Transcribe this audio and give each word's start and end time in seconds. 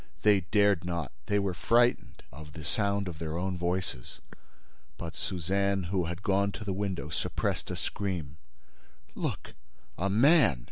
They 0.23 0.39
dared 0.49 0.83
not; 0.83 1.11
they 1.27 1.37
were 1.37 1.53
frightened 1.53 2.23
of 2.31 2.53
the 2.53 2.65
sound 2.65 3.07
of 3.07 3.19
their 3.19 3.37
own 3.37 3.55
voices. 3.55 4.19
But 4.97 5.15
Suzanne, 5.15 5.83
who 5.91 6.05
had 6.05 6.23
gone 6.23 6.51
to 6.53 6.63
the 6.65 6.73
window, 6.73 7.09
suppressed 7.09 7.69
a 7.69 7.75
scream: 7.75 8.37
"Look!—A 9.13 10.09
man! 10.09 10.59